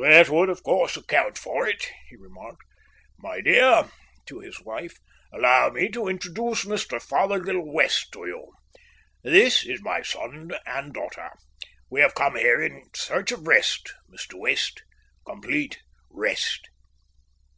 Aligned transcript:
"That 0.00 0.30
would, 0.30 0.48
of 0.48 0.62
course, 0.62 0.96
account 0.96 1.36
for 1.36 1.68
it," 1.68 1.90
he 2.08 2.16
remarked. 2.16 2.62
"My 3.18 3.42
dear," 3.42 3.90
to 4.24 4.38
his 4.40 4.58
wife, 4.62 4.98
"allow 5.30 5.68
me 5.68 5.90
to 5.90 6.08
introduce 6.08 6.64
Mr. 6.64 6.98
Fothergill 7.02 7.60
West 7.60 8.10
to 8.12 8.20
you. 8.20 8.54
This 9.22 9.62
is 9.66 9.82
my 9.82 10.00
son 10.00 10.52
and 10.64 10.88
my 10.88 10.88
daughter. 11.02 11.30
We 11.90 12.00
have 12.00 12.14
come 12.14 12.36
here 12.36 12.62
in 12.62 12.84
search 12.94 13.30
of 13.30 13.46
rest, 13.46 13.92
Mr. 14.10 14.38
West 14.40 14.82
complete 15.26 15.82
rest." 16.08 16.66